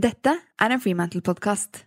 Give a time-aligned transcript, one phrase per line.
[0.00, 1.82] Dette er en Freemantle-podkast.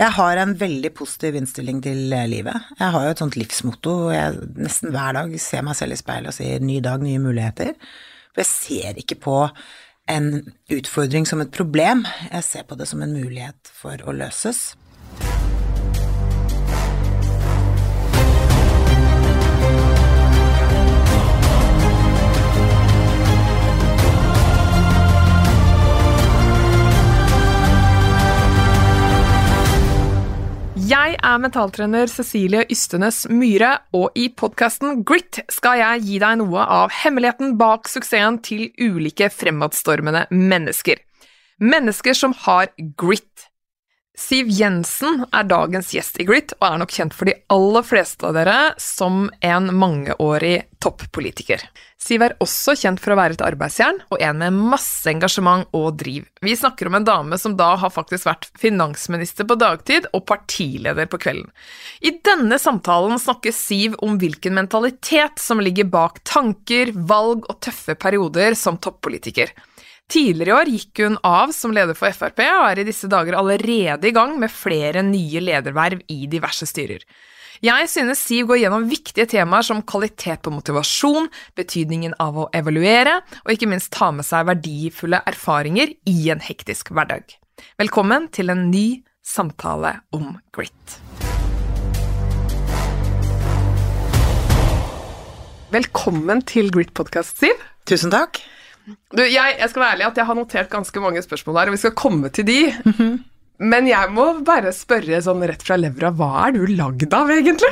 [0.00, 2.56] Jeg har en veldig positiv innstilling til eh, livet.
[2.80, 3.94] Jeg har jo et sånt livsmotto.
[4.10, 7.76] Jeg nesten hver dag ser meg selv i speilet og sier 'ny dag, nye muligheter'.
[8.32, 9.36] For jeg ser ikke på
[10.10, 10.30] en
[10.72, 14.72] utfordring som et problem, jeg ser på det som en mulighet for å løses.
[30.90, 36.64] Jeg er mentaltrener Cecilie Ystenes Myhre, og i podkasten Grit skal jeg gi deg noe
[36.64, 40.98] av hemmeligheten bak suksessen til ulike fremadstormende mennesker.
[41.62, 43.49] Mennesker som har grit.
[44.18, 48.26] Siv Jensen er dagens gjest i Grit, og er nok kjent for de aller fleste
[48.26, 51.62] av dere som en mangeårig toppolitiker.
[52.00, 56.00] Siv er også kjent for å være et arbeidsjern, og en med masse engasjement og
[56.00, 56.26] driv.
[56.42, 61.06] Vi snakker om en dame som da har faktisk vært finansminister på dagtid og partileder
[61.10, 61.48] på kvelden.
[62.02, 67.94] I denne samtalen snakker Siv om hvilken mentalitet som ligger bak tanker, valg og tøffe
[68.00, 69.54] perioder som toppolitiker.
[70.10, 73.36] Tidligere i år gikk hun av som leder for Frp, og er i disse dager
[73.38, 77.04] allerede i gang med flere nye lederverv i diverse styrer.
[77.62, 83.20] Jeg synes Siv går gjennom viktige temaer som kvalitet på motivasjon, betydningen av å evaluere,
[83.44, 87.36] og ikke minst ta med seg verdifulle erfaringer i en hektisk hverdag.
[87.78, 88.86] Velkommen til en ny
[89.22, 90.96] samtale om grit.
[95.70, 97.68] Velkommen til Grit-podkast, Siv.
[97.86, 98.40] Tusen takk.
[99.16, 101.76] Du, jeg, jeg, skal være ærlig at jeg har notert ganske mange spørsmål der, og
[101.76, 102.60] vi skal komme til de.
[102.84, 103.18] Mm -hmm.
[103.60, 107.68] Men jeg må bare spørre sånn rett fra levra, hva er du lagd av, egentlig?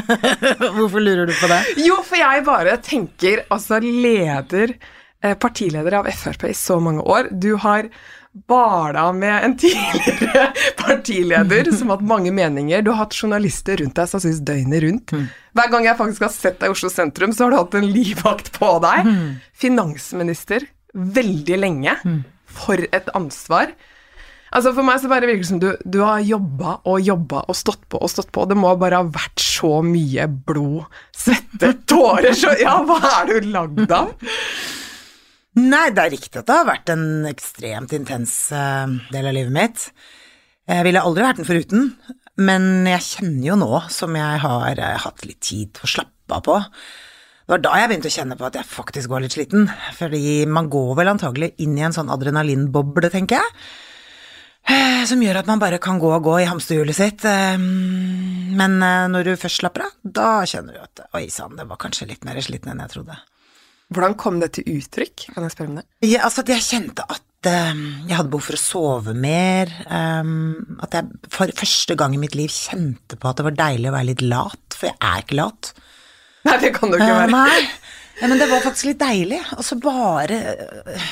[0.78, 1.60] Hvorfor lurer du på det?
[1.84, 4.72] Jo, for jeg bare tenker, altså leder,
[5.22, 7.28] eh, partileder av Frp i så mange år.
[7.36, 7.90] Du har
[8.32, 12.82] bala med en tidligere partileder som har hatt mange meninger.
[12.82, 15.14] Du har hatt journalister rundt deg som syns døgnet rundt.
[15.14, 15.28] Mm.
[15.58, 17.88] Hver gang jeg faktisk har sett deg i Oslo sentrum, så har du hatt en
[17.90, 19.08] livvakt på deg.
[19.08, 19.30] Mm.
[19.66, 21.96] Finansminister veldig lenge.
[22.04, 22.20] Mm.
[22.50, 23.74] For et ansvar.
[24.50, 27.54] Altså For meg så bare virker det som du, du har jobba og jobba og
[27.58, 28.46] stått på og stått på.
[28.50, 32.34] Det må bare ha vært så mye blod, svette, tårer.
[32.34, 34.14] Så ja, hva er du lagd av?
[35.58, 39.54] Nei, det er riktig at det har vært en ekstremt intens uh, del av livet
[39.54, 39.86] mitt.
[40.70, 41.88] Jeg ville aldri vært den foruten,
[42.38, 46.36] men jeg kjenner jo nå som jeg har uh, hatt litt tid til å slappe
[46.36, 46.58] av på.
[46.62, 49.66] Det var da jeg begynte å kjenne på at jeg faktisk var litt sliten,
[49.96, 53.50] fordi man går vel antagelig inn i en sånn adrenalinboble, tenker jeg.
[54.70, 57.26] Uh, som gjør at man bare kan gå og gå i hamsterhjulet sitt.
[57.26, 62.12] Men når du først slapper av, da kjenner du at oi sann, det var kanskje
[62.12, 63.18] litt mer sliten enn jeg trodde.
[63.90, 65.26] Hvordan kom det til uttrykk?
[65.34, 65.86] Kan jeg spørre om det?
[66.06, 69.72] Ja, altså at jeg kjente at um, jeg hadde behov for å sove mer.
[69.90, 73.90] Um, at jeg for første gang i mitt liv kjente på at det var deilig
[73.90, 75.72] å være litt lat, for jeg er ikke lat.
[76.46, 77.26] Nei, det kan du ikke være.
[77.26, 77.64] Uh, nei,
[78.20, 79.40] ja, men det var faktisk litt deilig.
[79.58, 80.38] Og så bare
[80.86, 81.10] uh,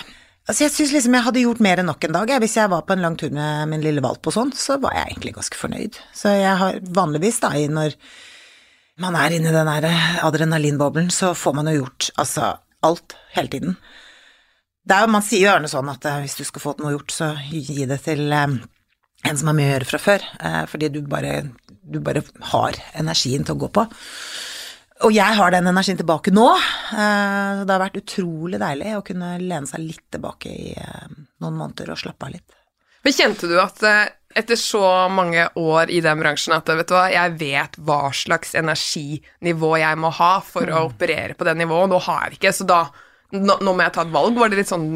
[0.48, 2.30] Altså, jeg syns liksom jeg hadde gjort mer enn nok en dag.
[2.40, 4.94] Hvis jeg var på en lang tur med min lille valp og sånn, så var
[4.96, 5.98] jeg egentlig ganske fornøyd.
[6.16, 7.98] Så jeg har vanligvis, da, når
[9.04, 9.88] man er inni den der
[10.24, 12.54] adrenalinboblen, så får man jo gjort altså
[12.86, 13.78] alt hele tiden.
[14.88, 17.32] Er, man sier jo gjerne sånn at eh, hvis du skal få noe gjort, så
[17.50, 18.58] gi det til eh,
[19.28, 21.34] en som har mye å gjøre fra før, eh, fordi du bare,
[21.66, 22.22] du bare
[22.54, 23.84] har energien til å gå på.
[25.06, 26.46] Og jeg har den energien tilbake nå.
[26.90, 32.00] Det har vært utrolig deilig å kunne lene seg litt tilbake i noen måneder og
[32.00, 32.56] slappe av litt.
[33.06, 33.78] Men kjente du at
[34.36, 38.54] etter så mange år i den bransjen at vet du hva, jeg vet hva slags
[38.58, 40.90] energinivå jeg må ha for å mm.
[40.92, 42.82] operere på det nivået, nå har jeg det ikke, så da
[43.38, 44.38] nå, nå, må jeg ta et valg?
[44.40, 44.86] Var det litt sånn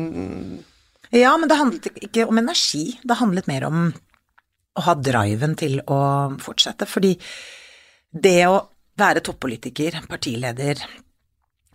[1.13, 3.89] Ja, men det handlet ikke om energi, det handlet mer om
[4.73, 6.03] å ha driven til å
[6.41, 7.15] fortsette, fordi
[8.13, 8.61] det å
[9.01, 10.81] være toppolitiker, partileder,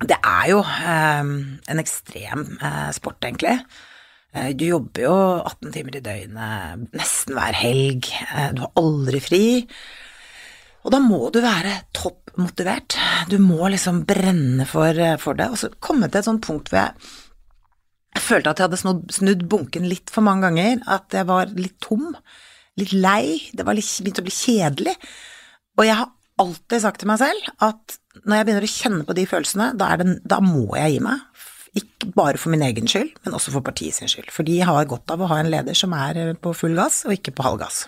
[0.06, 1.30] det er jo eh,
[1.74, 3.56] en ekstrem eh, sport, egentlig.
[4.36, 5.16] Eh, du jobber jo
[5.48, 9.46] 18 timer i døgnet nesten hver helg, eh, du har aldri fri.
[10.88, 12.96] Og da må du være topp motivert.
[13.32, 15.50] Du må liksom brenne for, eh, for det.
[15.52, 16.94] Og så komme til et sånt punkt hvor jeg,
[18.16, 20.84] jeg følte at jeg hadde snudd, snudd, bunken litt for mange ganger.
[20.88, 22.16] At jeg var litt tom,
[22.78, 23.52] litt lei.
[23.54, 24.96] Det var litt, begynte å bli kjedelig.
[25.78, 29.16] Og jeg har alltid sagt til meg selv at når jeg begynner å kjenne på
[29.18, 31.27] de følelsene, da, det, da må jeg gi meg.
[31.78, 34.32] Ikke bare for min egen skyld, men også for partiet sin skyld.
[34.34, 37.14] For de har godt av å ha en leder som er på full gass, og
[37.18, 37.86] ikke på halv gass.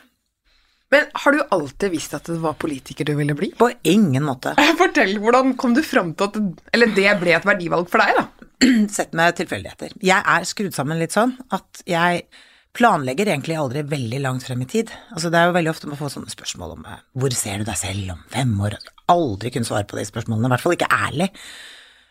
[0.89, 3.51] Men har du alltid visst at det var politiker du ville bli?
[3.57, 4.55] På ingen måte.
[4.81, 6.39] Fortell, hvordan kom du fram til at
[6.73, 8.47] Eller det ble et verdivalg for deg, da?
[8.97, 9.93] sett med tilfeldigheter.
[10.03, 12.25] Jeg er skrudd sammen litt sånn at jeg
[12.75, 14.91] planlegger egentlig aldri veldig langt frem i tid.
[15.13, 17.69] Altså det er jo veldig ofte man får sånne spørsmål om eh, hvor ser du
[17.69, 18.77] deg selv om fem år?
[19.13, 21.29] Aldri kunne svare på de spørsmålene, i hvert fall ikke ærlig.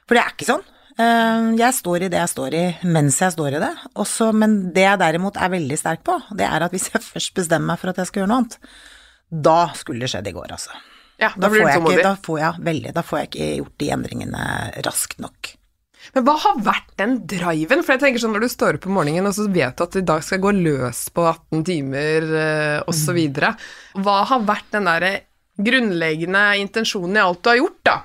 [0.09, 0.67] For det er ikke sånn.
[0.99, 3.73] Eh, jeg står i det jeg står i mens jeg står i det.
[4.03, 7.35] Også, men det jeg derimot er veldig sterk på, det er at hvis jeg først
[7.39, 8.59] bestemmer meg for at jeg skal gjøre noe annet,
[9.29, 10.75] da skulle det skjedd i går, altså.
[11.19, 13.79] Ja, da Da blir får, ikke, da, får jeg, veldig, da får jeg ikke gjort
[13.83, 14.43] de endringene
[14.87, 15.55] raskt nok.
[16.15, 17.83] Men hva har vært den driven?
[17.83, 19.97] For jeg tenker sånn når du står opp om morgenen og så vet du at
[19.99, 22.85] i dag skal gå løs på 18 timer osv.
[22.87, 23.51] og så videre.
[23.99, 25.11] Hva har vært den derre
[25.59, 27.97] grunnleggende intensjonen i alt du har gjort, da?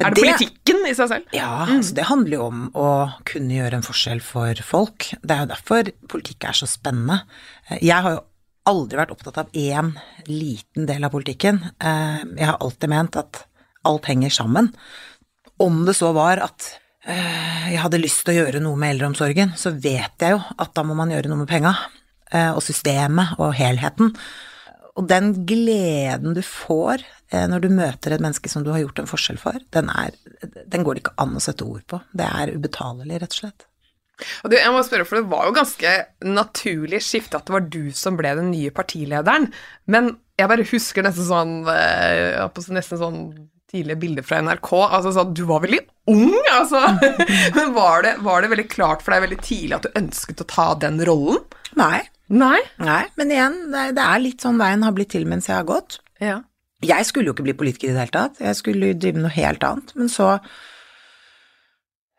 [0.00, 1.24] Er det Det- politikken i seg selv?
[1.32, 2.88] Ja, altså det handler jo om å
[3.24, 5.08] kunne gjøre en forskjell for folk.
[5.22, 7.22] Det er jo derfor politikk er så spennende.
[7.82, 8.24] Jeg har jo
[8.66, 9.94] aldri vært opptatt av én
[10.28, 11.62] liten del av politikken.
[11.80, 13.44] Eh, Jeg har alltid ment at
[13.84, 14.72] alt henger sammen.
[15.58, 19.54] Om det så var at eh, jeg hadde lyst til å gjøre noe med eldreomsorgen,
[19.56, 21.74] så vet jeg jo at da må man gjøre noe med penga.
[22.30, 24.14] eh, Og systemet og helheten.
[24.98, 29.02] Og den gleden du får eh, når du møter et menneske som du har gjort
[29.02, 30.14] en forskjell for, den, er,
[30.66, 32.00] den går det ikke an å sette ord på.
[32.18, 33.68] Det er ubetalelig, rett og slett.
[34.42, 35.92] Og du, jeg må spørre, for Det var jo ganske
[36.26, 39.46] naturlig skifte at det var du som ble den nye partilederen.
[39.86, 43.22] Men jeg bare husker nesten sånn eh, nesten sånn
[43.68, 44.70] tidlige bilder fra NRK.
[44.88, 45.80] altså sånn, Du var veldig
[46.10, 46.82] ung, altså!
[47.56, 50.48] Men var det, var det veldig klart for deg veldig tidlig at du ønsket å
[50.48, 51.44] ta den rollen?
[51.78, 52.60] Nei, Nei.
[52.76, 55.98] nei, men igjen, det er, litt sånn veien har blitt til mens jeg har gått.
[56.20, 56.42] Ja.
[56.84, 59.34] Jeg skulle jo ikke bli politiker i det hele tatt, jeg skulle drive med noe
[59.34, 60.36] helt annet, men så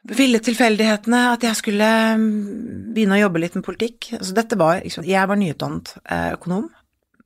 [0.10, 4.10] ville tilfeldighetene at jeg skulle mm, begynne å jobbe litt med politikk.
[4.18, 6.68] Altså dette var, liksom, jeg var nyutdannet eh, økonom,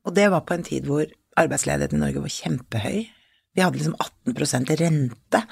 [0.04, 1.08] og det var på en tid hvor
[1.40, 2.98] arbeidsledigheten i Norge var kjempehøy.
[3.54, 5.44] Vi hadde liksom 18% rente,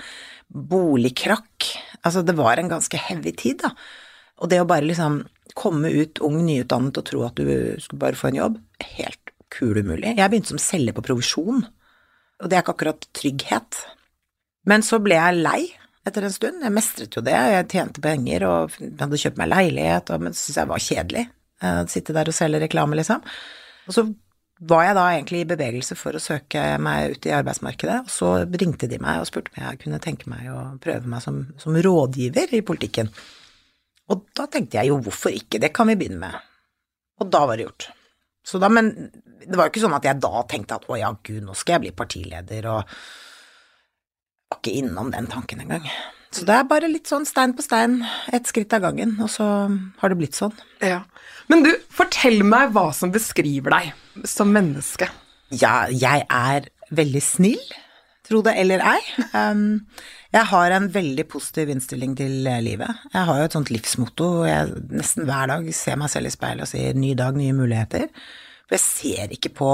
[0.52, 1.70] boligkrakk,
[2.02, 3.72] altså det var en ganske heavy tid, da.
[4.42, 5.22] Og det å bare liksom
[5.58, 7.44] komme ut ung, nyutdannet og tro at du
[7.82, 8.58] skulle bare få en jobb,
[8.96, 10.14] helt kul umulig.
[10.16, 11.64] Jeg begynte som selger på provisjon,
[12.42, 13.82] og det er ikke akkurat trygghet.
[14.70, 15.60] Men så ble jeg lei
[16.08, 16.62] etter en stund.
[16.64, 20.58] Jeg mestret jo det, jeg tjente penger og hadde kjøpt meg leilighet, og, men syntes
[20.62, 21.24] jeg var kjedelig.
[21.62, 23.22] eh, Å sitte der og selge reklame, liksom.
[23.86, 24.06] Og så
[24.62, 28.32] var jeg da egentlig i bevegelse for å søke meg ut i arbeidsmarkedet, og så
[28.46, 31.74] ringte de meg og spurte om jeg kunne tenke meg å prøve meg som, som
[31.74, 33.10] rådgiver i politikken.
[34.12, 36.38] Og da tenkte jeg jo, hvorfor ikke, det kan vi begynne med.
[37.22, 37.90] Og da var det gjort.
[38.44, 41.12] Så da, men det var jo ikke sånn at jeg da tenkte at å ja,
[41.24, 42.96] gud, nå skal jeg bli partileder, og
[44.52, 45.86] var ikke innom den tanken engang.
[46.32, 48.00] Så det er bare litt sånn stein på stein,
[48.32, 49.46] ett skritt av gangen, og så
[50.00, 50.54] har det blitt sånn.
[50.84, 51.02] ja.
[51.50, 55.08] Men du, fortell meg hva som beskriver deg som menneske.
[55.52, 57.60] Ja, jeg er veldig snill,
[58.24, 59.00] tro det eller ei.
[59.34, 59.82] Um,
[60.32, 63.02] jeg har en veldig positiv innstilling til eh, livet.
[63.12, 66.64] Jeg har jo et sånt livsmotto, jeg nesten hver dag ser meg selv i speilet
[66.64, 68.08] og sier 'ny dag, nye muligheter'.
[68.64, 69.72] For jeg ser ikke på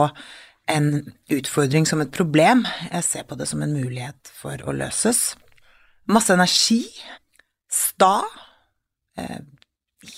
[0.68, 0.88] en
[1.32, 5.36] utfordring som et problem, jeg ser på det som en mulighet for å løses.
[6.10, 6.82] Masse energi,
[7.70, 8.24] sta,
[9.16, 9.38] eh,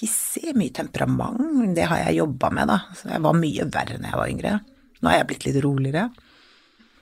[0.01, 2.81] hissig, mye temperament, det har jeg jobba med, da.
[2.95, 4.61] Så jeg var mye verre da jeg var yngre.
[5.03, 6.09] Nå er jeg blitt litt roligere.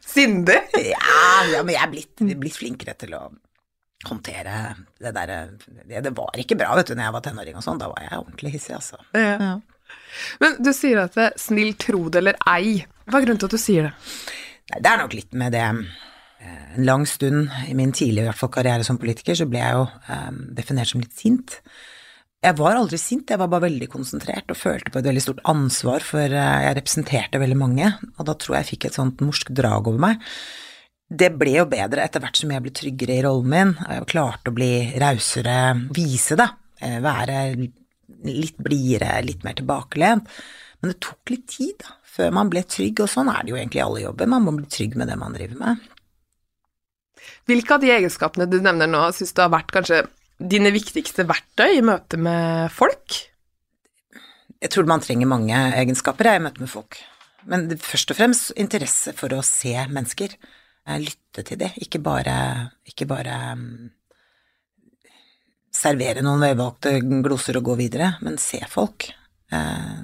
[0.09, 0.63] Sindig?
[0.89, 1.21] Ja,
[1.53, 3.27] ja men jeg er blitt, blitt flinkere til å
[4.07, 4.59] håndtere
[5.03, 7.81] det derre det, det var ikke bra, vet du, når jeg var tenåring og sånn.
[7.81, 9.01] Da var jeg ordentlig hissig, altså.
[9.17, 9.35] Ja.
[9.37, 9.57] Ja.
[10.43, 12.79] Men du sier at det, snill tro det eller ei.
[13.09, 13.95] Hva er grunnen til at du sier det?
[14.69, 18.29] Nei, det er nok litt med det eh, En lang stund i min tidlige i
[18.29, 21.59] hvert fall, karriere som politiker, så ble jeg jo um, definert som litt sint.
[22.39, 25.41] Jeg var aldri sint, jeg var bare veldig konsentrert og følte på et veldig stort
[25.51, 29.25] ansvar, for eh, jeg representerte veldig mange, og da tror jeg jeg fikk et sånt
[29.27, 30.23] morsk drag over meg.
[31.09, 34.07] Det ble jo bedre etter hvert som jeg ble tryggere i rollen min, og jeg
[34.13, 34.71] klarte å bli
[35.03, 35.57] rausere,
[35.97, 36.47] vise det,
[36.79, 37.41] eh, være
[38.29, 40.31] litt blidere, litt mer tilbakelent.
[40.79, 43.59] Men det tok litt tid, da, før man ble trygg, og sånn er det jo
[43.59, 45.91] egentlig i alle jobber, man må bli trygg med det man driver med.
[47.51, 50.05] Hvilke av de egenskapene du nevner nå, syns du har vært kanskje
[50.39, 53.19] dine viktigste verktøy i møte med folk?
[54.59, 56.99] Jeg tror man trenger mange egenskaper jeg, i møte med folk.
[57.49, 60.35] Men det, først og fremst interesse for å se mennesker.
[60.89, 62.35] Eh, Lytte til det, ikke bare,
[62.89, 63.91] ikke bare mm,
[65.79, 69.11] servere noen velvalgte gloser og gå videre, men se folk.
[69.55, 70.01] Eh,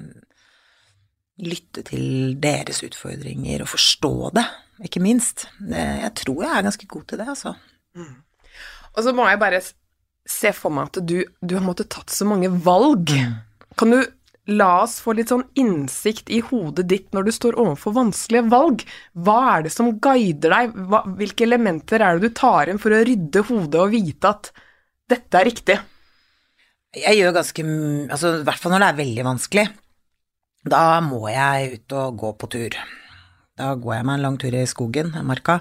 [1.44, 4.44] lytte til deres utfordringer og forstå det,
[4.86, 5.48] ikke minst.
[5.58, 7.56] Det, jeg tror jeg er ganske god til det, altså.
[8.94, 9.58] Og så må jeg bare
[10.28, 13.12] se for meg at du, du har måttet tatt så mange valg.
[13.78, 14.00] Kan du
[14.52, 18.84] la oss få litt sånn innsikt i hodet ditt når du står overfor vanskelige valg?
[19.16, 20.76] Hva er det som guider deg?
[20.90, 24.52] Hva, hvilke elementer er det du tar inn for å rydde hodet og vite at
[25.10, 25.78] dette er riktig?
[26.94, 27.64] Jeg gjør ganske
[28.14, 29.64] Altså, i hvert fall når det er veldig vanskelig.
[30.64, 32.76] Da må jeg ut og gå på tur.
[33.58, 35.60] Da går jeg meg en lang tur i skogen, i marka,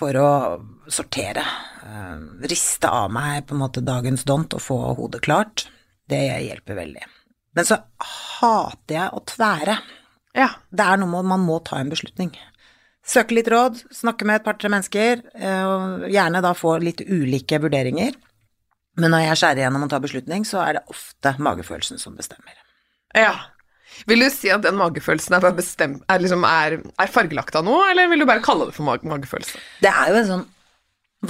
[0.00, 0.30] for å
[0.90, 1.44] sortere.
[1.84, 2.16] eh,
[2.50, 5.68] Riste av meg på en måte dagens dont og få hodet klart.
[6.08, 7.04] Det hjelper veldig.
[7.56, 7.80] Men så
[8.40, 9.76] hater jeg å tvære.
[10.38, 10.48] Ja.
[10.70, 12.32] Det er noe med man må ta en beslutning.
[13.06, 17.58] Søke litt råd, snakke med et par-tre mennesker, eh, og gjerne da få litt ulike
[17.62, 18.14] vurderinger.
[19.00, 22.54] Men når jeg skjærer igjennom og tar beslutning, så er det ofte magefølelsen som bestemmer.
[23.16, 23.34] ja.
[24.08, 27.84] Vil du si at den magefølelsen er, bestemt, er, liksom er, er fargelagt av noe,
[27.90, 29.60] eller vil du bare kalle det for mag magefølelse?
[29.84, 30.46] Det er jo en sånn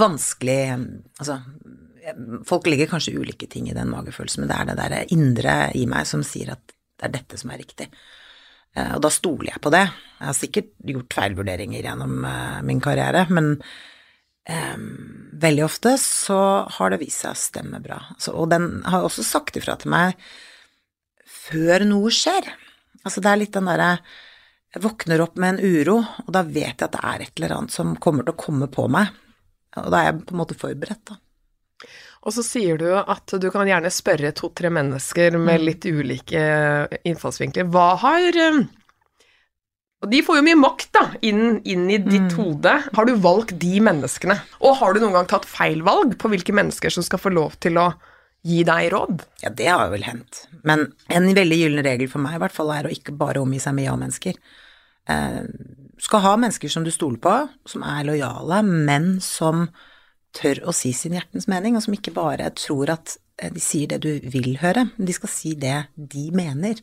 [0.00, 0.61] vanskelig
[1.21, 1.40] Altså,
[2.49, 5.85] folk legger kanskje ulike ting i den magefølelsen, men det er det der indre i
[5.90, 7.88] meg som sier at det er dette som er riktig.
[8.76, 9.87] Eh, Og da stoler jeg på det.
[10.19, 13.55] Jeg har sikkert gjort feilvurderinger gjennom eh, min karriere, men
[14.50, 14.87] um,
[15.40, 16.40] veldig ofte så
[16.79, 18.00] har det vist seg å stemme bra.
[18.19, 20.17] Så, og den har også sagt ifra til meg
[21.49, 22.49] før noe skjer.
[23.04, 23.94] Altså det er litt den derre
[24.70, 27.56] jeg våkner opp med en uro, og da vet jeg at det er et eller
[27.56, 29.09] annet som kommer til å komme på meg.
[29.80, 31.18] Og da er jeg på en måte forberedt, da.
[32.20, 36.42] Og så sier du at du kan gjerne spørre to-tre mennesker med litt ulike
[37.09, 37.66] innfallsvinkler.
[37.73, 38.61] Hva har eh,
[40.04, 42.76] Og de får jo mye makt, da, inn, inn i ditt hode.
[42.92, 44.37] Har du valgt de menneskene?
[44.61, 47.56] Og har du noen gang tatt feil valg på hvilke mennesker som skal få lov
[47.64, 47.88] til å
[48.47, 49.23] gi deg råd?
[49.44, 50.47] Ja, det har vel hendt.
[50.66, 53.61] Men en veldig gyllen regel for meg i hvert fall er å ikke bare omgi
[53.62, 54.38] seg med ja-mennesker.
[55.11, 55.42] Eh,
[56.00, 57.35] du skal ha mennesker som du stoler på,
[57.68, 59.66] som er lojale, men som
[60.37, 63.90] tør å si sin hjertens mening, og som ikke bare tror at eh, de sier
[63.90, 66.80] det du vil høre, men de skal si det de mener.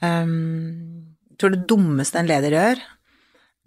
[0.00, 2.82] Um, jeg tror det dummeste en leder gjør,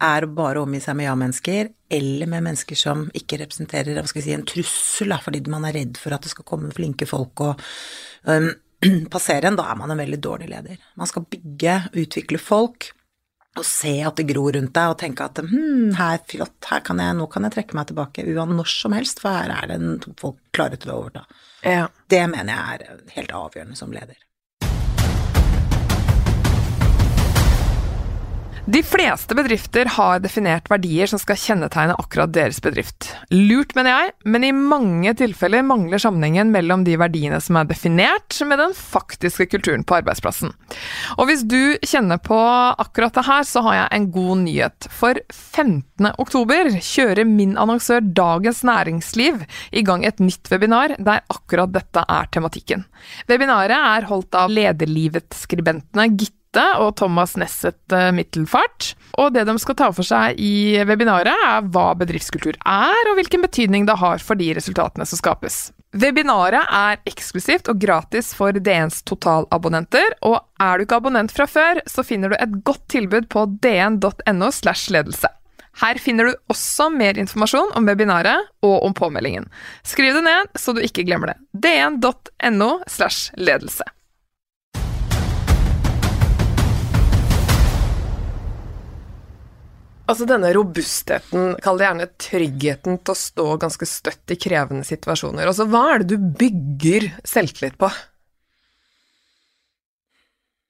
[0.02, 4.24] er å bare omgi seg med ja-mennesker, eller med mennesker som ikke representerer hva skal
[4.24, 7.44] si, en trussel, da, fordi man er redd for at det skal komme flinke folk
[7.44, 7.62] og
[8.26, 8.50] um,
[9.14, 9.58] passere en.
[9.60, 10.82] Da er man en veldig dårlig leder.
[11.00, 12.90] Man skal bygge, utvikle folk,
[13.54, 16.82] og se at det gror rundt deg, og tenke at hm, her er flott, her
[16.86, 19.70] kan jeg, nå kan jeg trekke meg tilbake uan når som helst, for her er
[19.70, 21.22] det en, folk klare til å overta.
[21.62, 21.86] Ja.
[22.10, 24.18] Det mener jeg er helt avgjørende som leder.
[28.64, 33.10] De fleste bedrifter har definert verdier som skal kjennetegne akkurat deres bedrift.
[33.28, 38.38] Lurt, mener jeg, men i mange tilfeller mangler sammenhengen mellom de verdiene som er definert,
[38.48, 40.54] med den faktiske kulturen på arbeidsplassen.
[41.18, 42.38] Og hvis du kjenner på
[42.80, 44.88] akkurat det her, så har jeg en god nyhet.
[44.88, 46.08] For 15.
[46.24, 49.44] oktober kjører min annonsør Dagens Næringsliv
[49.76, 52.88] i gang et nytt webinar der akkurat dette er tematikken.
[53.28, 56.40] Webinaret er holdt av Lederlivet-skribentene Gitte
[56.80, 58.94] og Thomas Nesset Mittelfart.
[59.20, 63.44] Og det de skal ta for seg i webinaret, er hva bedriftskultur er, og hvilken
[63.44, 65.68] betydning det har for de resultatene som skapes.
[65.94, 71.78] Webinaret er eksklusivt og gratis for DNs totalabonnenter, og er du ikke abonnent fra før,
[71.86, 75.30] så finner du et godt tilbud på dn.no slash ledelse.
[75.82, 79.46] Her finner du også mer informasjon om webinaret og om påmeldingen.
[79.86, 81.38] Skriv det ned, så du ikke glemmer det.
[81.50, 83.86] dn.no slash ledelse.
[90.04, 95.48] Altså denne robustheten, kall det gjerne tryggheten til å stå ganske støtt i krevende situasjoner.
[95.48, 97.88] Altså hva er det du bygger selvtillit på?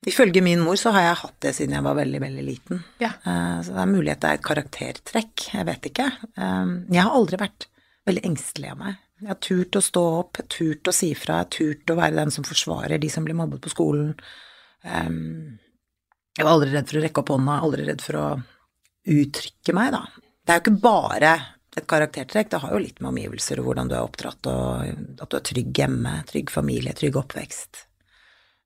[0.07, 2.83] Ifølge min mor så har jeg hatt det siden jeg var veldig, veldig liten.
[3.01, 3.15] Ja.
[3.25, 6.07] Eh, Så det er mulig at det er et karaktertrekk, jeg vet ikke.
[6.37, 7.67] Eh, Jeg har aldri vært
[8.07, 8.99] veldig engstelig av meg.
[9.23, 12.45] Jeg har turt å stå opp, turt å si fra, turt å være den som
[12.45, 14.15] forsvarer de som blir mobbet på skolen.
[14.85, 15.09] Eh,
[16.37, 18.27] Jeg var aldri redd for å rekke opp hånda, aldri redd for å
[19.05, 20.05] uttrykke meg, da.
[20.45, 21.33] Det er jo ikke bare
[21.75, 25.27] et karaktertrekk, det har jo litt med omgivelser og hvordan du er oppdratt, og at
[25.31, 27.81] du er trygg hjemme, trygg familie, trygg oppvekst.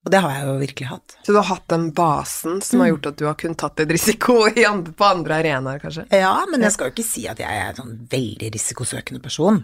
[0.06, 1.16] Og det har jeg jo virkelig hatt.
[1.26, 3.94] Så du har hatt den basen som har gjort at du har kunnet tatt et
[3.96, 6.04] risiko i andre, på andre arenaer, kanskje?
[6.14, 9.58] Ja, men jeg skal jo ikke si at jeg er en sånn veldig risikosøkende person.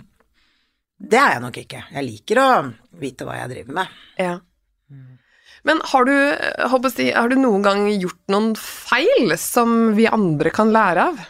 [0.99, 1.85] Det er jeg nok ikke.
[1.95, 2.49] Jeg liker å
[3.01, 3.95] vite hva jeg driver med.
[4.21, 4.35] Ja.
[5.65, 10.73] Men har du, jeg har du noen gang gjort noen feil som vi andre kan
[10.75, 11.23] lære av?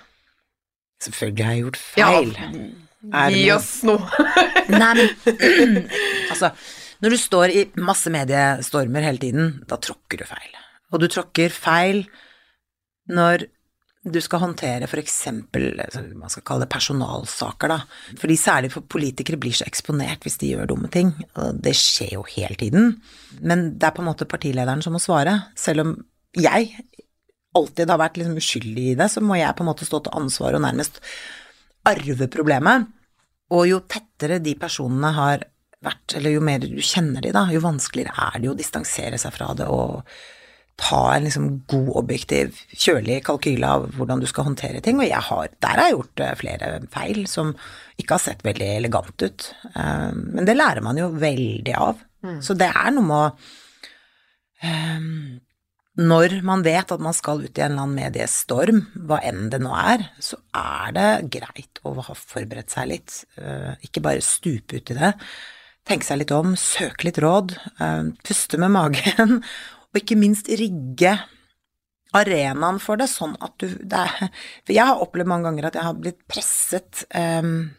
[1.05, 2.33] Selvfølgelig har jeg gjort feil.
[3.13, 4.01] Ja, Gi oss noe.
[4.81, 5.79] Nei, men
[6.33, 6.51] altså,
[7.05, 10.55] når du står i masse mediestormer hele tiden, da tråkker du feil.
[10.95, 12.05] Og du tråkker feil
[13.13, 13.47] når
[14.05, 17.79] du skal håndtere eksempel, altså, man skal kalle det personalsaker, da.
[18.21, 22.19] Fordi særlig for politikere blir så eksponert hvis de gjør dumme ting, og det skjer
[22.19, 22.99] jo hele tiden.
[23.41, 25.39] Men det er på en måte partilederen som må svare.
[25.57, 25.97] Selv om
[26.37, 26.75] jeg
[27.57, 30.21] alltid har vært liksom uskyldig i det, så må jeg på en måte stå til
[30.21, 31.01] ansvar og nærmest
[31.89, 32.91] arve problemet.
[33.55, 35.49] Og jo tettere de personene har
[35.85, 39.21] vært, eller jo mer du kjenner de, da, jo vanskeligere er det jo å distansere
[39.21, 40.03] seg fra det og
[40.81, 44.99] ta en liksom god, objektiv, kjølig kalkyle av hvordan du skal håndtere ting.
[44.99, 47.53] Og jeg har, der har jeg gjort eh, flere feil som
[48.01, 49.47] ikke har sett veldig elegant ut.
[49.71, 52.03] Eh, men det lærer man jo veldig av.
[52.43, 53.27] Så det er noe med å
[54.65, 55.09] eh,
[56.01, 59.61] Når man vet at man skal ut i en eller annen mediestorm, hva enn det
[59.63, 63.21] nå er, så er det greit å ha forberedt seg litt.
[63.39, 65.13] Eh, Ikke bare stupe ut i det.
[65.87, 67.51] Tenke seg litt om, søke litt råd,
[68.25, 69.43] puste med magen,
[69.95, 71.15] og ikke minst rigge
[72.15, 74.31] arenaen for det, sånn at du det er,
[74.67, 77.71] For jeg har opplevd mange ganger at jeg har blitt presset um,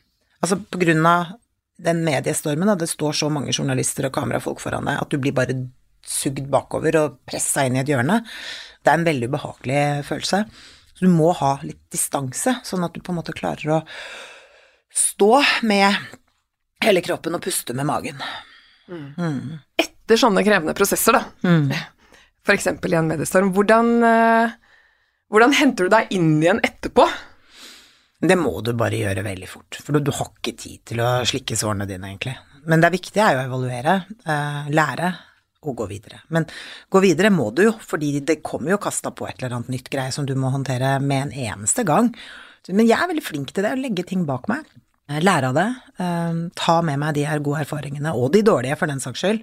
[0.44, 1.36] Altså på grunn av
[1.82, 5.34] den mediestormen, da, det står så mange journalister og kamerafolk foran deg, at du blir
[5.36, 5.56] bare
[6.08, 8.22] sugd bakover og pressa inn i et hjørne.
[8.80, 10.40] Det er en veldig ubehagelig følelse.
[10.96, 13.82] Så du må ha litt distanse, sånn at du på en måte klarer å
[14.96, 16.00] stå med
[16.86, 18.24] hele kroppen og puste med magen.
[19.82, 21.95] Etter sånne krevende prosesser, da, for
[22.54, 24.52] eksempel i en mediestorm, hvordan, eh,
[25.34, 27.08] hvordan henter du deg inn igjen etterpå?
[28.26, 31.58] Det må du bare gjøre veldig fort, for du har ikke tid til å slikke
[31.58, 32.36] sårene dine, egentlig.
[32.66, 35.12] Men det viktige er jo å evaluere, eh, lære
[35.66, 36.22] og gå videre.
[36.30, 36.46] Men
[36.92, 39.90] gå videre må du jo, fordi det kommer jo kasta på et eller annet nytt
[39.90, 42.14] greie som du må håndtere med en eneste gang.
[42.70, 44.66] Men jeg er veldig flink til det, å legge ting bak meg.
[45.10, 45.70] Eh, Lære av det.
[46.56, 49.42] Ta med meg de her gode erfaringene, og de dårlige for den saks skyld.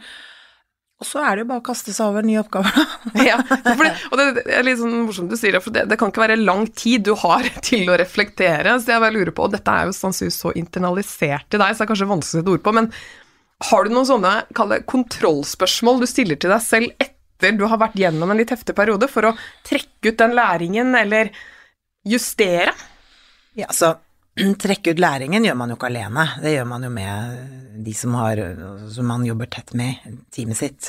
[1.02, 2.84] Og så er det jo bare å kaste seg over nye oppgaver, da.
[3.26, 6.12] Ja, det, og det, er litt sånn morsomt du sier det, for det, det kan
[6.12, 9.56] ikke være lang tid du har til å reflektere, så jeg bare lurer på, og
[9.56, 12.54] dette er jo sannsynligvis så internalisert i deg, så det er kanskje vanskelig å sette
[12.54, 12.88] ord på, men
[13.62, 17.82] har du noen sånne, kall det kontrollspørsmål du stiller til deg selv etter du har
[17.82, 19.34] vært gjennom en litt heftig periode, for å
[19.66, 21.34] trekke ut den læringen, eller
[22.06, 22.74] justere?
[23.58, 23.96] Ja, så
[24.64, 26.24] trekke ut læringen gjør man jo ikke alene.
[26.42, 28.40] Det gjør man jo med de som, har,
[28.94, 30.00] som man jobber tett med,
[30.32, 30.88] teamet sitt.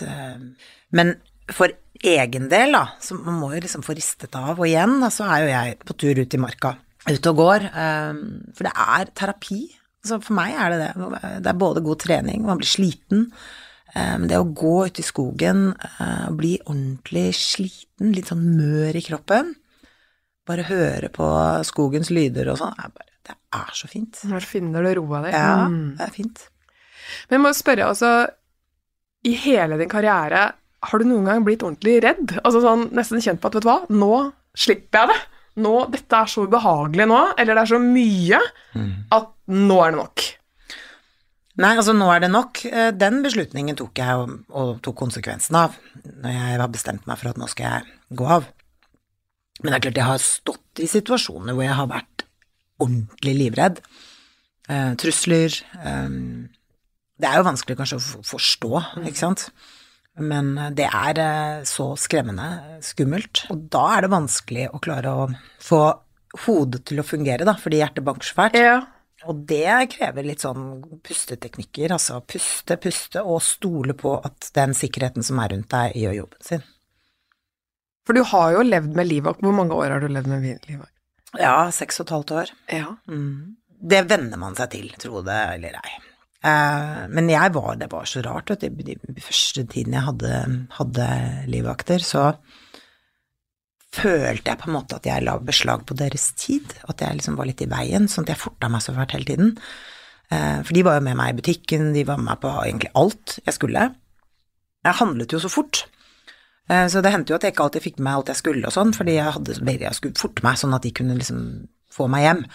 [0.96, 1.16] Men
[1.52, 1.74] for
[2.04, 4.56] egen del, da, så man må jo liksom få ristet av.
[4.58, 6.74] Og igjen, da, så er jo jeg på tur ut i marka,
[7.10, 7.66] ute og går.
[7.72, 8.22] eh,
[8.56, 9.62] For det er terapi.
[10.04, 11.34] Så for meg er det det.
[11.46, 13.28] Det er både god trening, man blir sliten.
[13.96, 18.96] eh, Det å gå ut i skogen eh, og bli ordentlig sliten, litt sånn mør
[19.00, 19.54] i kroppen,
[20.48, 21.28] bare høre på
[21.64, 24.20] skogens lyder og sånn, er bare- det er så fint.
[24.28, 25.32] Når finner du roa di?
[25.32, 25.96] Ja, Mm.
[25.98, 26.42] det er fint.
[27.30, 28.10] Men jeg må spørre, altså,
[29.24, 32.34] i hele din karriere, har du noen gang blitt ordentlig redd?
[32.44, 35.20] Altså sånn, nesten kjent på at, vet du hva, nå slipper jeg det.
[35.64, 38.40] Nå, dette er så ubehagelig nå, eller det er så mye,
[39.12, 40.24] at nå er det nok.
[41.62, 42.64] Nei, altså nå er det nok.
[42.66, 47.20] Eh, Den beslutningen tok jeg og, og tok konsekvensen av når jeg har bestemt meg
[47.22, 48.48] for at nå skal jeg gå av.
[49.62, 52.10] Men det er klart jeg har stått i situasjoner hvor jeg har vært
[52.82, 53.84] ordentlig livredd.
[54.70, 55.60] Eh, trusler.
[55.84, 56.10] Eh,
[57.22, 59.48] det er jo vanskelig kanskje å forstå, ikke sant.
[60.22, 63.46] Men eh, det er eh, så skremmende skummelt.
[63.54, 65.30] Og da er det vanskelig å klare å
[65.64, 65.84] få
[66.48, 68.60] hodet til å fungere, da, fordi hjertet banker så fælt.
[68.60, 68.82] Ja.
[69.30, 75.24] Og det krever litt sånn pusteteknikker, altså puste, puste og stole på at den sikkerheten
[75.24, 76.66] som er rundt deg, gjør jobben sin.
[78.04, 79.40] For du har jo levd med livvakt.
[79.46, 80.93] Hvor mange år har du levd med livvakt?
[81.40, 82.52] Ja, seks og et halvt år.
[82.72, 82.90] Ja.
[83.84, 85.94] Det venner man seg til, tro det eller ei.
[86.44, 88.84] Eh, men jeg var, det var så rart, vet du,
[89.16, 90.34] de første tiden jeg hadde,
[90.78, 91.08] hadde
[91.52, 92.34] livvakter, så
[93.94, 97.36] følte jeg på en måte at jeg la beslag på deres tid, at jeg liksom
[97.38, 99.52] var litt i veien, sånn at jeg forta meg så fælt hele tiden.
[100.34, 102.92] Eh, For de var jo med meg i butikken, de var med meg på egentlig
[103.00, 103.90] alt jeg skulle.
[104.84, 105.86] Jeg handlet jo så fort.
[106.70, 108.68] Eh, Så det hendte jo at jeg ikke alltid fikk med meg alt jeg skulle
[108.70, 111.44] og sånn, fordi jeg hadde veldig, jeg skulle forte meg sånn at de kunne liksom
[111.92, 112.46] få meg hjem.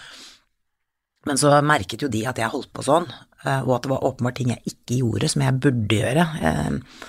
[1.27, 3.07] Men så merket jo de at jeg holdt på sånn,
[3.45, 6.27] eh, og at det var åpenbart ting jeg ikke gjorde som jeg burde gjøre.
[6.41, 7.07] Eh,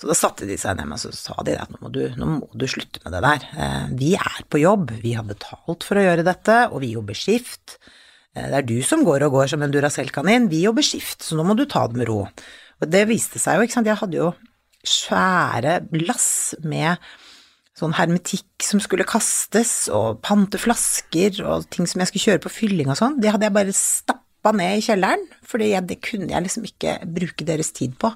[0.00, 2.24] Så da satte de seg ned med og sa de at nå må, du, nå
[2.24, 3.42] må du slutte med det der.
[4.00, 7.76] Vi er på jobb, vi har betalt for å gjøre dette, og vi jobber skift.
[8.32, 11.44] Det er du som går og går som en Duracell-kanin, vi jobber skift, så nå
[11.44, 12.22] må du ta det med ro.
[12.80, 14.30] Og det viste seg jo, ikke sant, jeg hadde jo
[14.86, 17.00] svære lass med
[17.80, 22.52] sånn hermetikk som skulle kastes, og pante flasker og ting som jeg skulle kjøre på
[22.52, 26.46] fylling og sånn, det hadde jeg bare stappa ned i kjelleren, for det kunne jeg
[26.46, 28.12] liksom ikke bruke deres tid på.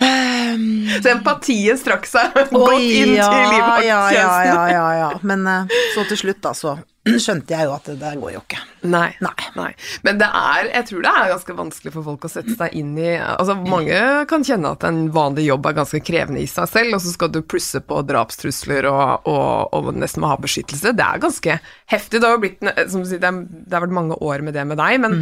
[0.00, 4.18] Ehm, Så empatien strakk seg godt inn ja, til ja, livvakttjenesten.
[4.18, 5.08] ja, ja, ja, ja.
[5.26, 8.40] Men eh, så til slutt, da, så skjønte jeg jo at det der går jo
[8.42, 8.58] ikke.
[8.90, 9.08] Nei.
[9.22, 9.32] Nei.
[9.54, 9.68] Nei.
[10.02, 12.92] Men det er, jeg tror det er ganske vanskelig for folk å sette seg inn
[12.98, 16.96] i Altså, mange kan kjenne at en vanlig jobb er ganske krevende i seg selv,
[16.98, 20.96] og så skal du plusse på drapstrusler og, og, og nesten må ha beskyttelse.
[20.98, 21.58] Det er ganske
[21.94, 22.20] heftig.
[22.24, 22.58] Det har blitt,
[22.90, 23.32] som sier, det,
[23.72, 25.20] har vært mange år med det med deg, men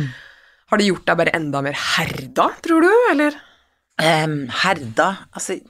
[0.73, 3.37] Har det gjort deg bare enda mer herda, tror du, eller?
[3.95, 5.61] Um, herda Altså,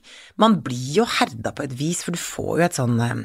[0.41, 3.25] man blir jo herda på et vis, for du får jo et sånn um,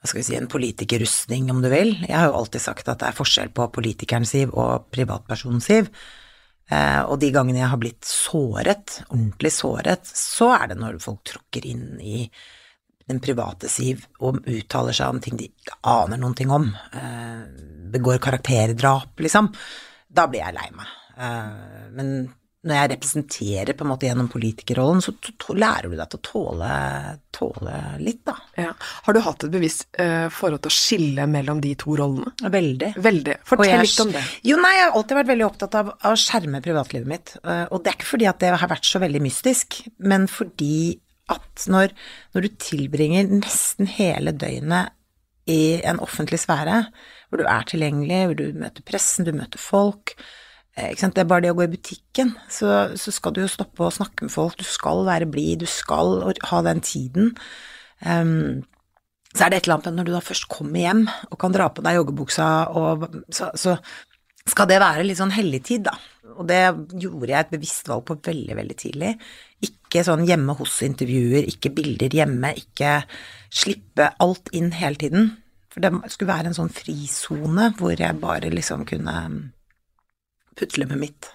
[0.00, 1.94] hva skal vi si, en politikerrustning, om du vil.
[2.04, 5.90] Jeg har jo alltid sagt at det er forskjell på politikerens siv og privatpersonens siv.
[6.66, 11.22] Uh, og de gangene jeg har blitt såret, ordentlig såret, så er det når folk
[11.26, 12.26] tråkker inn i
[13.06, 16.66] den private siv og uttaler seg om ting de ikke aner noen ting om.
[16.94, 17.46] Uh,
[17.94, 19.52] begår karakterdrap, liksom.
[20.06, 20.90] Da blir jeg lei meg.
[21.16, 22.12] Uh, men
[22.66, 25.14] når jeg representerer på en måte gjennom politikerrollen, så
[25.54, 26.70] lærer du deg til å tåle,
[27.34, 28.34] tåle litt, da.
[28.58, 28.72] Ja.
[29.06, 32.34] Har du hatt et bevisst uh, forhold til å skille mellom de to rollene?
[32.42, 32.92] Veldig.
[33.06, 33.38] Veldig.
[33.46, 34.24] Fortell jeg, litt om det.
[34.50, 37.34] Jo, nei, jeg har alltid vært veldig opptatt av, av å skjerme privatlivet mitt.
[37.42, 40.78] Uh, og det er ikke fordi at det har vært så veldig mystisk, men fordi
[41.32, 41.94] at når,
[42.34, 44.94] når du tilbringer nesten hele døgnet
[45.50, 46.82] i en offentlig sfære,
[47.28, 50.14] hvor du er tilgjengelig, hvor du møter pressen, du møter folk,
[50.76, 53.94] det er bare det å gå i butikken, så, så, skal du jo stoppe og
[53.96, 57.30] snakke med folk, du skal være blid, du skal ha den tiden.
[58.04, 58.60] Um,
[59.32, 61.54] så er det et eller annet med når du da først kommer hjem og kan
[61.54, 63.78] dra på deg joggebuksa, og, så, så,
[64.46, 65.96] skal det være litt sånn helligtid, da.
[66.36, 66.60] Og det
[67.02, 69.08] gjorde jeg et bevisst valg på veldig, veldig tidlig.
[69.66, 73.00] Ikke sånn hjemme hos-intervjuer, ikke bilder hjemme, ikke
[73.50, 75.32] slippe alt inn hele tiden.
[75.72, 79.16] For det skulle være en sånn frisone hvor jeg bare liksom kunne
[80.56, 81.32] putle med mitt.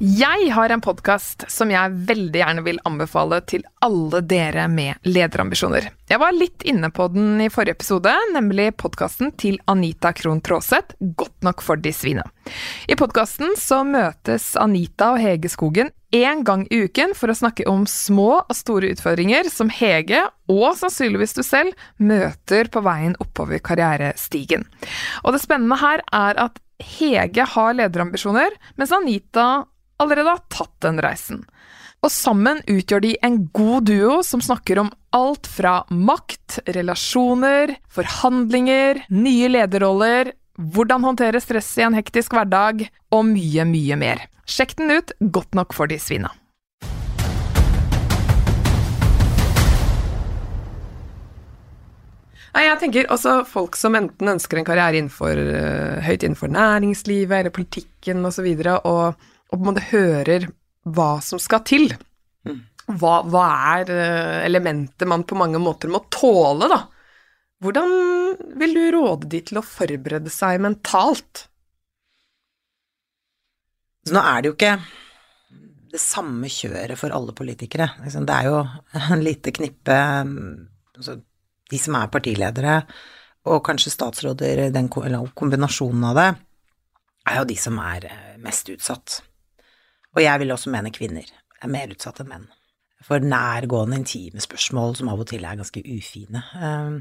[0.00, 5.90] Jeg har en podkast som jeg veldig gjerne vil anbefale til alle dere med lederambisjoner.
[6.08, 10.96] Jeg var litt inne på den i forrige episode, nemlig podkasten til Anita Krohn Traaseth,
[11.20, 12.24] Godt nok for de svine.
[12.88, 17.66] I podkasten så møtes Anita og Hege Skogen én gang i uken for å snakke
[17.70, 23.62] om små og store utfordringer som Hege, og sannsynligvis du selv, møter på veien oppover
[23.62, 24.66] karrierestigen.
[25.24, 29.48] Og det spennende her er at Hege har lederambisjoner, mens Anita
[30.00, 31.44] allerede har tatt den reisen.
[32.00, 39.02] Og sammen utgjør de en god duo som snakker om alt fra makt, relasjoner, forhandlinger,
[39.12, 44.26] nye lederroller, hvordan håndtere stress i en hektisk hverdag, og mye, mye mer.
[44.44, 46.32] Sjekk den ut, godt nok for de svina.
[52.50, 57.36] Nei, jeg tenker også folk som enten ønsker en karriere innenfor, uh, høyt innenfor næringslivet
[57.38, 60.46] eller politikken osv., og, så og og på en måte hører
[60.86, 61.88] hva som skal til.
[62.46, 62.60] Mm.
[63.00, 63.46] Hva, hva,
[63.76, 66.80] er eh, elementet man på mange måter må tåle, da?
[67.60, 67.90] Hvordan
[68.60, 71.46] vil du råde de til å forberede seg mentalt?
[74.06, 74.76] Så nå er det jo ikke
[75.90, 77.90] det samme kjøret for alle politikere.
[78.04, 78.60] Liksom, det er jo
[79.12, 81.18] en lite knippe altså,
[81.70, 82.78] De som er partiledere,
[83.46, 86.30] og kanskje statsråder, den, kombinasjonen av det,
[87.30, 89.20] er jo de som er eh, mest utsatt.
[90.16, 91.28] Og jeg vil også mene kvinner
[91.60, 92.48] er mer utsatt enn menn.
[93.04, 96.42] For nærgående, intime spørsmål som av og til er ganske ufine.
[96.60, 96.98] Ehm,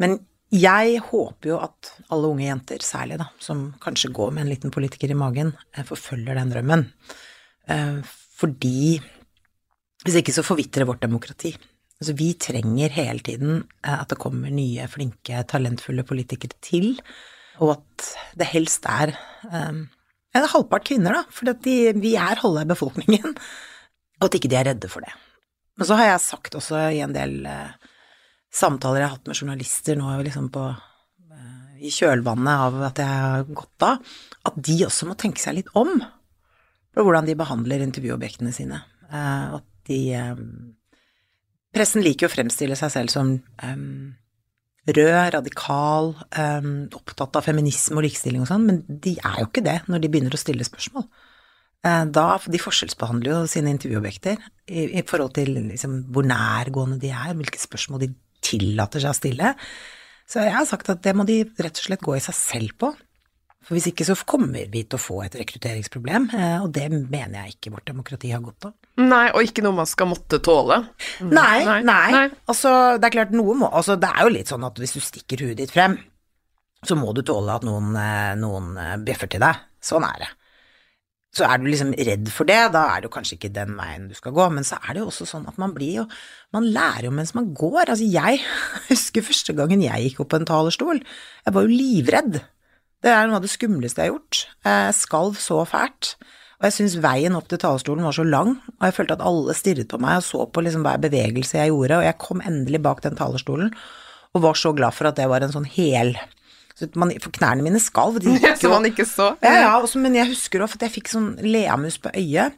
[0.00, 0.18] men
[0.50, 4.72] jeg håper jo at alle unge jenter, særlig da, som kanskje går med en liten
[4.74, 6.86] politiker i magen, eh, forfølger den drømmen.
[7.70, 8.00] Ehm,
[8.40, 8.98] fordi
[10.02, 11.52] hvis ikke så forvitrer vårt demokrati.
[12.00, 16.96] Altså, vi trenger hele tiden eh, at det kommer nye, flinke, talentfulle politikere til,
[17.60, 18.10] og at
[18.40, 19.12] det helst er
[19.52, 23.34] en halvpart kvinner, da, for vi er halve befolkningen,
[24.20, 25.12] og at ikke de er redde for det.
[25.76, 27.89] Men så har jeg sagt også i en del eh,
[28.50, 30.68] samtaler jeg har hatt med journalister nå liksom på,
[31.32, 34.16] eh, i kjølvannet av at jeg har gått av,
[34.50, 36.00] at de også må tenke seg litt om
[36.90, 38.82] på hvordan de behandler intervjuobjektene sine.
[39.10, 40.46] Eh, at de eh,
[41.70, 43.28] Pressen liker jo å fremstille seg selv som
[43.62, 43.82] eh,
[44.90, 49.62] rød, radikal, um, opptatt av feminisme og likestilling og sånn, men de er jo ikke
[49.62, 51.04] det når de begynner å stille spørsmål.
[51.80, 57.36] Da, De forskjellsbehandler jo sine intervjuobjekter i, i forhold til liksom, hvor nærgående de er,
[57.38, 58.10] hvilke spørsmål de
[58.44, 59.54] tillater seg å stille.
[60.30, 62.76] Så jeg har sagt at det må de rett og slett gå i seg selv
[62.78, 62.92] på.
[63.60, 67.42] For hvis ikke så kommer vi til å få et rekrutteringsproblem, eh, og det mener
[67.42, 68.72] jeg ikke vårt demokrati har godt av.
[69.02, 70.78] Nei, og ikke noe man skal måtte tåle.
[71.20, 71.80] Nei, nei.
[71.84, 72.22] nei.
[72.48, 75.02] Altså, det er klart noe må Altså, det er jo litt sånn at hvis du
[75.04, 75.98] stikker huet ditt frem,
[76.86, 79.60] så må du tåle at noen, eh, noen eh, bjeffer til deg.
[79.84, 80.30] Sånn er det.
[81.30, 84.08] Så er du liksom redd for det, da er det jo kanskje ikke den veien
[84.10, 86.06] du skal gå, men så er det jo også sånn at man blir jo
[86.50, 87.84] Man lærer jo mens man går.
[87.84, 88.40] Altså, jeg
[88.90, 90.98] husker første gangen jeg gikk opp på en talerstol.
[91.46, 92.40] Jeg var jo livredd.
[93.00, 94.40] Det er noe av det skumleste jeg har gjort.
[94.66, 96.16] Jeg skalv så fælt.
[96.60, 99.54] Og jeg syns veien opp til talerstolen var så lang, og jeg følte at alle
[99.56, 102.82] stirret på meg og så på liksom hver bevegelse jeg gjorde, og jeg kom endelig
[102.84, 103.70] bak den talerstolen
[104.36, 106.12] og var så glad for at det var en sånn hel
[106.96, 108.18] man, for knærne mine skalv.
[108.22, 109.30] de gikk Som jo- man ikke så.
[109.44, 112.56] Ja, ja, også, men jeg husker også at jeg fikk sånn leamus på øyet,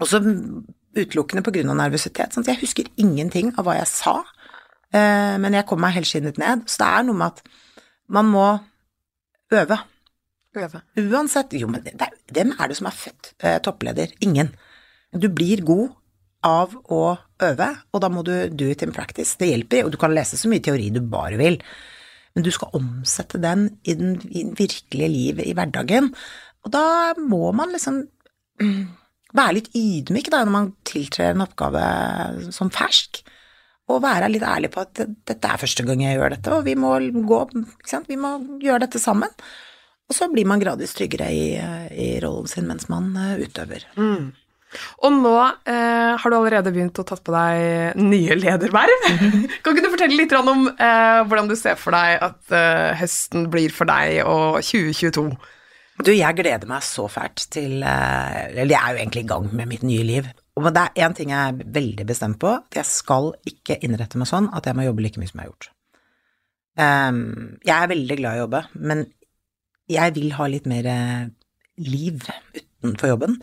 [0.00, 0.20] også
[0.96, 2.32] utelukkende av nervøsitet.
[2.34, 4.16] Sånn jeg husker ingenting av hva jeg sa,
[4.92, 6.64] eh, men jeg kom meg helskinnet ned.
[6.70, 7.42] Så det er noe med at
[8.08, 8.46] man må
[9.52, 9.78] øve.
[10.56, 10.80] Øve.
[10.98, 14.10] Uansett Jo, men det, det, hvem er det som er født eh, toppleder?
[14.26, 14.50] Ingen.
[15.14, 15.92] Du blir god
[16.42, 19.36] av å øve, og da må du do it in practice.
[19.38, 21.60] Det hjelper, og du kan lese så mye teori du bare vil,
[22.34, 24.16] men du skal omsette den i den
[24.58, 26.12] virkelige livet i hverdagen.
[26.64, 28.02] Og da må man liksom
[28.62, 28.82] mm,
[29.38, 31.82] være litt ydmyk da, når man tiltrer en oppgave
[32.54, 33.22] som fersk.
[33.90, 36.76] Og være litt ærlig på at dette er første gang jeg gjør dette, og vi
[36.78, 36.92] må
[37.26, 37.40] gå,
[38.06, 39.32] vi må gjøre dette sammen.
[40.10, 41.42] Og så blir man gradvis tryggere i,
[41.90, 43.10] i rollen sin mens man
[43.42, 43.88] utøver.
[43.98, 44.30] utøver.
[45.02, 45.34] Og nå
[45.66, 49.06] eh, har du allerede begynt å tatt på deg nye lederverv.
[49.62, 53.48] kan ikke du fortelle litt om eh, hvordan du ser for deg at eh, høsten
[53.52, 55.26] blir for deg og 2022?
[56.00, 59.50] Du, jeg gleder meg så fælt til eh, Eller jeg er jo egentlig i gang
[59.52, 60.30] med mitt nye liv.
[60.56, 64.20] Og det er én ting jeg er veldig bestemt på, at jeg skal ikke innrette
[64.20, 65.70] meg sånn at jeg må jobbe like mye som jeg har gjort.
[66.80, 67.20] Um,
[67.66, 69.04] jeg er veldig glad i å jobbe, men
[69.90, 71.24] jeg vil ha litt mer eh,
[71.82, 72.22] liv
[72.54, 73.38] utenfor jobben.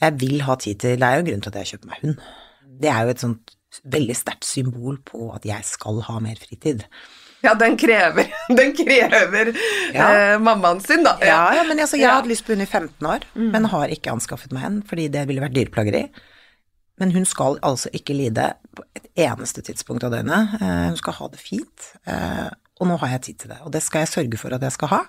[0.00, 2.02] Jeg vil ha tid til Det er jo en grunn til at jeg kjøper meg
[2.04, 2.20] hund.
[2.82, 6.84] Det er jo et sånt veldig sterkt symbol på at jeg skal ha mer fritid.
[7.44, 8.26] Ja, den krever,
[8.58, 9.50] den krever
[9.94, 10.06] Ja.
[10.08, 11.16] eh, mammaen sin, da.
[11.22, 14.10] Ja, ja, men altså, jeg hadde lyst på hund i 15 år, men har ikke
[14.14, 16.04] anskaffet meg en, fordi det ville vært dyreplageri.
[16.98, 20.56] Men hun skal altså ikke lide på et eneste tidspunkt av døgnet.
[20.58, 22.48] Eh, Hun skal ha det fint, eh,
[22.80, 24.74] og nå har jeg tid til det, og det skal jeg sørge for at jeg
[24.74, 25.00] skal ha.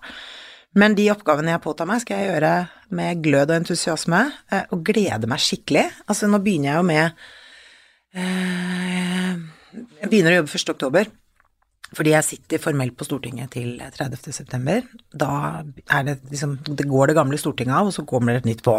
[0.77, 2.53] Men de oppgavene jeg påtar meg, skal jeg gjøre
[2.97, 4.19] med glød og entusiasme,
[4.53, 5.87] eh, og glede meg skikkelig.
[6.05, 7.23] Altså, nå begynner jeg jo med
[8.13, 9.33] eh,
[10.01, 10.75] Jeg begynner å jobbe 1.
[10.75, 11.09] oktober.
[11.97, 14.29] Fordi jeg sitter formelt på Stortinget til 30.
[14.35, 14.85] september.
[15.09, 18.51] Da er det liksom Det går det gamle Stortinget av, og så kommer det et
[18.51, 18.77] nytt på.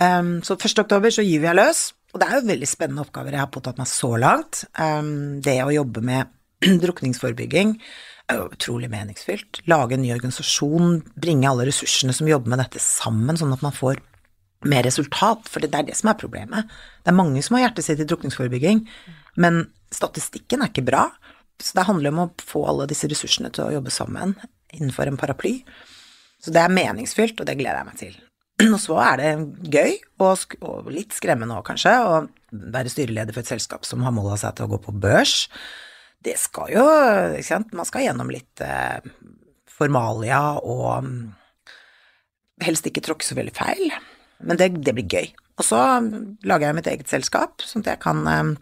[0.00, 0.78] Um, så 1.
[0.80, 1.80] oktober så gyver jeg løs,
[2.14, 4.62] og det er jo veldig spennende oppgaver jeg har påtatt meg så langt.
[4.80, 6.32] Um, det å jobbe med
[6.84, 7.76] drukningsforebygging
[8.38, 9.62] utrolig meningsfylt.
[9.70, 13.74] Lage en ny organisasjon, bringe alle ressursene som jobber med dette sammen, sånn at man
[13.76, 14.00] får
[14.70, 16.70] mer resultat, for det er det som er problemet.
[17.04, 18.82] Det er mange som har hjertet sitt i drukningsforebygging,
[19.40, 19.62] men
[19.94, 21.06] statistikken er ikke bra.
[21.60, 24.34] Så det handler om å få alle disse ressursene til å jobbe sammen
[24.72, 25.60] innenfor en paraply.
[26.40, 28.18] Så det er meningsfylt, og det gleder jeg meg til.
[28.68, 29.30] Og så er det
[29.72, 34.34] gøy, og, litt skremmende òg, kanskje, å være styreleder for et selskap som har mål
[34.34, 35.46] av seg til å gå på børs.
[36.20, 36.86] Det skal jo
[37.32, 39.00] ikke sant, Man skal gjennom litt eh,
[39.70, 41.20] formalia og mm,
[42.66, 43.94] helst ikke tråkke så veldig feil.
[44.44, 45.30] Men det, det blir gøy.
[45.60, 45.80] Og så
[46.48, 48.52] lager jeg mitt eget selskap, sånn at jeg kan eh,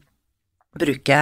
[0.78, 1.20] bruke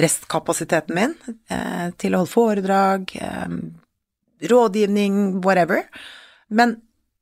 [0.00, 1.14] restkapasiteten min
[1.52, 3.54] eh, til å holde foredrag, eh,
[4.50, 5.84] rådgivning, whatever.
[6.48, 6.78] Men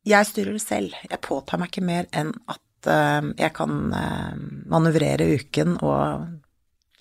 [0.09, 0.99] jeg styrer det selv.
[1.11, 4.35] Jeg påtar meg ikke mer enn at eh, jeg kan eh,
[4.71, 6.38] manøvrere uken og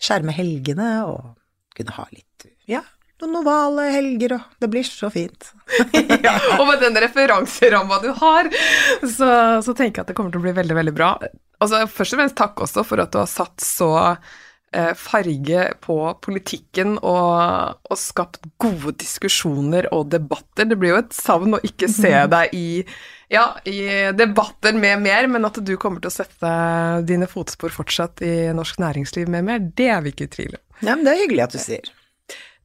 [0.01, 1.33] skjerme helgene og
[1.77, 2.83] kunne ha litt, ja,
[3.21, 5.51] noen ovale helger, og det blir så fint.
[6.25, 8.49] ja, og med den referanseramma du har,
[9.01, 9.29] så,
[9.65, 11.13] så tenker jeg at det kommer til å bli veldig, veldig bra.
[11.57, 15.97] Altså, først og fremst takk også for at du har satt så eh, farge på
[16.21, 20.69] politikken og, og skapt gode diskusjoner og debatter.
[20.69, 22.69] Det blir jo et savn å ikke se deg i,
[23.27, 26.51] ja, i debatter med mer, men at du kommer til å sette
[27.07, 30.63] dine fotspor fortsatt i norsk næringsliv med mer, det er vi ikke i tvil om.
[30.79, 31.91] Ja, men det er hyggelig at du sier.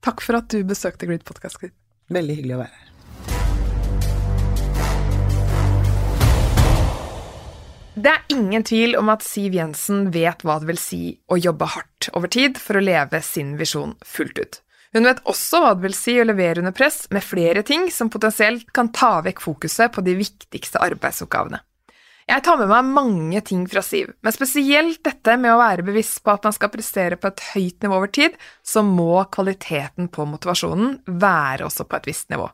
[0.02, 1.58] Takk for at du besøkte Grid Podcast.
[1.62, 1.74] Grid.
[2.12, 2.88] Veldig hyggelig å være her.
[7.92, 11.68] Det er ingen tvil om at Siv Jensen vet hva det vil si å jobbe
[11.74, 14.62] hardt over tid for å leve sin visjon fullt ut.
[14.92, 18.10] Hun vet også hva det vil si å levere under press med flere ting som
[18.12, 21.62] potensielt kan ta vekk fokuset på de viktigste arbeidsoppgavene.
[22.28, 26.20] Jeg tar med meg mange ting fra Siv, men spesielt dette med å være bevisst
[26.22, 30.28] på at man skal prestere på et høyt nivå over tid, så må kvaliteten på
[30.30, 32.46] motivasjonen være også på et visst nivå.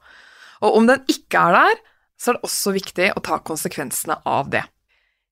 [0.65, 1.85] Og om den ikke er der,
[2.19, 4.65] så er det også viktig å ta konsekvensene av det.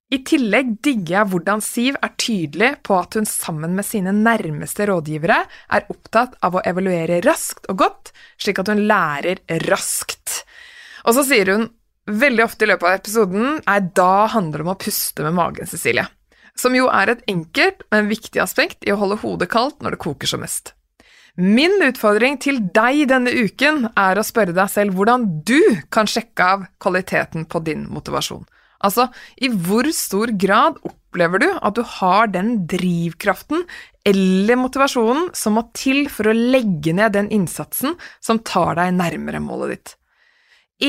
[0.07, 4.87] I tillegg digger jeg hvordan Siv er tydelig på at hun sammen med sine nærmeste
[4.87, 10.45] rådgivere er opptatt av å evaluere raskt og godt, slik at hun lærer raskt.
[11.11, 11.67] Og så sier hun
[12.07, 15.67] veldig ofte i løpet av episoden Nei, da handler det om å puste med magen,
[15.67, 16.07] Cecilie.
[16.57, 20.05] Som jo er et enkelt, men viktig aspekt i å holde hodet kaldt når det
[20.07, 20.77] koker som mest.
[21.35, 26.53] Min utfordring til deg denne uken er å spørre deg selv hvordan du kan sjekke
[26.55, 28.47] av kvaliteten på din motivasjon.
[28.85, 29.09] Altså,
[29.41, 33.65] i hvor stor grad opplever du at du har den drivkraften
[34.07, 39.41] eller motivasjonen som må til for å legge ned den innsatsen som tar deg nærmere
[39.43, 39.95] målet ditt?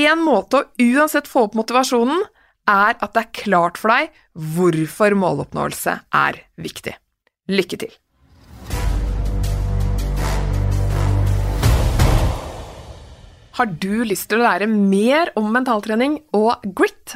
[0.07, 2.25] En måte å uansett få opp motivasjonen
[2.67, 4.11] er at det er klart for deg
[4.57, 6.97] hvorfor måloppnåelse er viktig.
[7.47, 7.95] Lykke til!
[13.57, 17.15] Har du lyst til å lære mer om mentaltrening og grit?